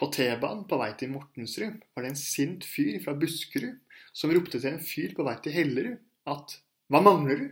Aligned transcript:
På 0.00 0.08
T-banen 0.08 0.64
på 0.64 0.78
vei 0.80 0.94
til 0.96 1.10
Mortensrud 1.12 1.82
var 1.92 2.04
det 2.04 2.14
en 2.14 2.18
sint 2.18 2.64
fyr 2.64 2.94
fra 3.04 3.12
Buskerud 3.20 3.76
som 4.16 4.32
ropte 4.32 4.56
til 4.56 4.72
en 4.72 4.80
fyr 4.80 5.12
på 5.16 5.26
vei 5.26 5.34
til 5.44 5.52
Hellerud 5.52 5.98
at 6.32 6.56
Hva 6.90 7.02
mangler 7.04 7.42
du? 7.42 7.50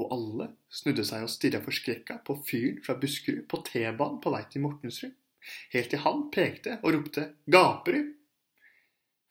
Og 0.00 0.14
alle 0.16 0.46
snudde 0.72 1.04
seg 1.08 1.26
og 1.26 1.32
stirra 1.32 1.60
forskrekka 1.64 2.18
på 2.24 2.38
fyren 2.48 2.80
fra 2.84 2.96
Buskerud 3.00 3.44
på 3.50 3.60
T-banen 3.68 4.22
på 4.24 4.32
vei 4.32 4.42
til 4.52 4.64
Mortensrud, 4.64 5.12
helt 5.76 5.92
til 5.92 6.02
han 6.02 6.26
pekte 6.32 6.78
og 6.80 6.96
ropte 6.96 7.28
Gaper 7.44 7.98
du? 7.98 8.10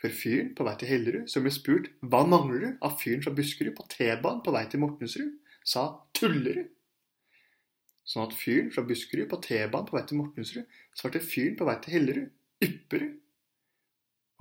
For 0.06 0.14
fyren 0.14 0.54
på 0.54 0.70
vei 0.70 0.76
til 0.78 0.92
Hellerud, 0.92 1.28
som 1.34 1.46
ble 1.48 1.54
spurt 1.56 1.90
Hva 2.06 2.22
mangler 2.30 2.62
du? 2.62 2.70
av 2.86 3.00
fyren 3.02 3.26
fra 3.26 3.34
Buskerud 3.34 3.74
på 3.74 3.90
T-banen 3.98 4.46
på 4.46 4.54
vei 4.54 4.68
til 4.70 4.86
Mortensrud, 4.86 5.34
sa 5.66 5.90
Tuller 6.14 6.62
du? 6.62 6.75
Sånn 8.06 8.28
at 8.28 8.36
fyren 8.38 8.72
fra 8.74 8.86
Buskerud 8.86 9.30
på 9.32 9.42
T-banen 9.42 9.88
på 9.90 9.98
vei 9.98 10.04
til 10.05 10.20
Mortensrud 10.22 10.82
svarte 10.94 11.22
fyren 11.26 11.55
på 11.58 11.66
vei 11.68 11.78
til 11.82 11.96
Hellerud 11.98 12.66
Ypperud. 12.66 13.16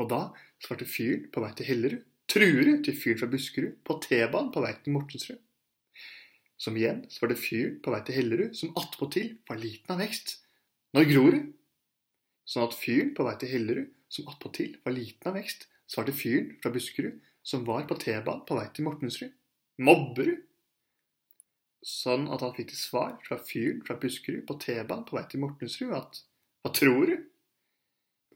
Og 0.02 0.10
da 0.10 0.20
svarte 0.62 0.88
fyren 0.88 1.30
på 1.32 1.42
vei 1.44 1.52
til 1.56 1.70
Hellerud 1.70 2.02
Truerud 2.30 2.80
til 2.84 2.96
fyren 2.96 3.20
fra 3.20 3.28
Buskerud 3.30 3.74
på 3.84 3.98
T-banen 4.04 4.52
på 4.52 4.62
vei 4.64 4.72
til 4.84 4.94
Mortensrud. 4.96 5.40
Som 6.60 6.78
igjen 6.78 7.02
svarte 7.12 7.36
fyren 7.38 7.76
på 7.84 7.92
vei 7.92 8.00
til 8.06 8.16
Hellerud, 8.18 8.56
som 8.56 8.72
attpåtil 8.80 9.34
var 9.48 9.60
liten 9.60 9.92
av 9.92 10.00
vekst. 10.00 10.38
Når 10.96 11.08
gror 11.10 11.36
du? 11.36 11.44
Sånn 12.48 12.66
at 12.66 12.76
fyren 12.78 13.12
på 13.16 13.26
vei 13.26 13.34
til 13.40 13.52
Hellerud, 13.52 13.92
som 14.08 14.28
attpåtil 14.30 14.76
var 14.84 14.96
liten 14.96 15.30
av 15.30 15.36
vekst, 15.38 15.68
svarte 15.90 16.14
fyren 16.16 16.54
fra 16.62 16.72
Buskerud, 16.74 17.20
som 17.44 17.64
var 17.68 17.84
på 17.90 17.98
T-banen 18.00 18.44
på 18.48 18.58
vei 18.58 18.66
til 18.72 18.88
Mortensrud. 18.88 19.32
Mobber 19.84 20.30
du? 20.30 20.34
Sånn 21.84 22.30
at 22.32 22.40
han 22.40 22.54
fikk 22.56 22.70
til 22.72 22.80
svar 22.80 23.12
fra 23.26 23.36
fyren 23.44 23.82
fra 23.84 23.98
Buskerud 24.00 24.46
på 24.48 24.56
T-banen 24.62 25.04
på 25.08 25.18
vei 25.18 25.24
til 25.28 25.42
Mortensrud 25.44 25.92
at 25.96 26.22
Hva 26.64 26.72
tror 26.72 27.10
du? 27.10 27.18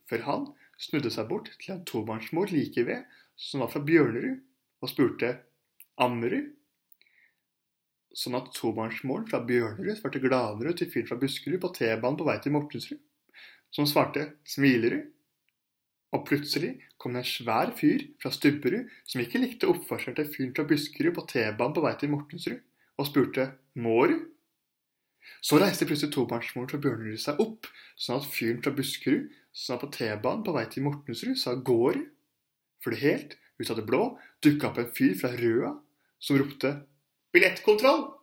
Før 0.08 0.24
han 0.26 0.46
snudde 0.80 1.12
seg 1.12 1.28
bort 1.30 1.48
til 1.56 1.74
en 1.74 1.84
tobarnsmor 1.88 2.52
like 2.52 2.84
ved, 2.84 3.08
som 3.36 3.64
var 3.64 3.72
fra 3.72 3.82
Bjørnerud, 3.84 4.40
og 4.84 4.92
spurte 4.92 5.32
Ammer 5.98 6.36
du? 6.36 6.40
Sånn 8.18 8.36
at 8.36 8.52
tobarnsmoren 8.56 9.28
fra 9.30 9.40
Bjørnerud 9.48 9.96
svarte 9.96 10.22
gladere 10.22 10.76
til 10.76 10.90
fyren 10.92 11.08
fra 11.08 11.20
Buskerud 11.20 11.60
på 11.64 11.72
T-banen 11.80 12.20
på 12.20 12.28
vei 12.28 12.36
til 12.44 12.54
Mortensrud, 12.56 13.00
som 13.72 13.88
svarte 13.88 14.34
Smiler 14.48 14.96
du? 14.96 15.00
Og 16.16 16.24
plutselig 16.28 16.78
kom 17.00 17.16
det 17.16 17.24
en 17.24 17.32
svær 17.32 17.72
fyr 17.76 18.04
fra 18.20 18.32
Stubberud 18.32 18.88
som 19.08 19.20
ikke 19.20 19.40
likte 19.42 19.68
oppførselen 19.68 20.16
til 20.16 20.30
fyren 20.32 20.54
fra 20.56 20.64
Buskerud 20.68 21.16
på 21.16 21.26
T-banen 21.32 21.76
på 21.76 21.84
vei 21.84 21.96
til 22.00 22.12
Mortensrud 22.12 22.64
og 22.98 23.08
spurte 23.08 23.52
må 23.78 23.96
du? 24.10 24.18
Så 25.44 25.58
reiste 25.60 25.86
plutselig 25.86 26.14
tobarnsmoren 26.14 26.70
fra 26.70 26.80
Bjørnerud 26.82 27.20
seg 27.22 27.40
opp, 27.42 27.68
sånn 27.98 28.18
at 28.18 28.28
fyren 28.32 28.62
fra 28.64 28.72
Buskerud 28.74 29.28
som 29.52 29.76
var 29.76 29.82
på 29.84 29.90
T-banen 29.94 30.44
på 30.46 30.54
vei 30.54 30.64
til 30.70 30.86
Mortensrud, 30.86 31.36
sa 31.38 31.54
går? 31.54 32.00
For 32.82 32.94
det 32.94 33.02
helt 33.02 33.36
ut 33.58 33.70
av 33.70 33.78
det 33.78 33.86
blå 33.88 34.02
dukka 34.44 34.70
opp 34.70 34.80
en 34.82 34.92
fyr 34.94 35.16
fra 35.18 35.32
Røa 35.34 35.74
som 36.22 36.38
ropte 36.40 36.74
billettkontroll! 37.34 38.17